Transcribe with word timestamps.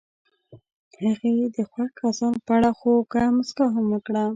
هغې 1.01 1.33
د 1.55 1.57
خوښ 1.71 1.91
خزان 1.99 2.35
په 2.45 2.51
اړه 2.57 2.69
خوږه 2.79 3.23
موسکا 3.35 3.65
هم 3.75 3.85
وکړه. 3.93 4.23